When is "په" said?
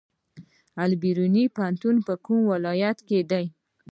2.07-2.13